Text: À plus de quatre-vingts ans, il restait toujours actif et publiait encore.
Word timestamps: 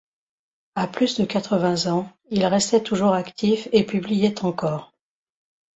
À 0.73 0.87
plus 0.87 1.19
de 1.19 1.25
quatre-vingts 1.25 1.85
ans, 1.85 2.11
il 2.31 2.43
restait 2.47 2.81
toujours 2.81 3.13
actif 3.13 3.69
et 3.71 3.83
publiait 3.85 4.43
encore. 4.43 4.93